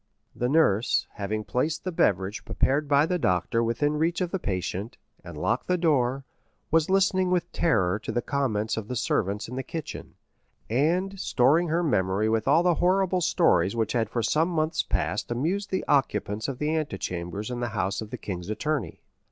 [0.35, 4.97] The nurse, having placed the beverage prepared by the doctor within reach of the patient,
[5.23, 6.25] and locked the door,
[6.71, 10.15] was listening with terror to the comments of the servants in the kitchen,
[10.71, 15.29] and storing her memory with all the horrible stories which had for some months past
[15.29, 19.03] amused the occupants of the antechambers in the house of the king's attorney.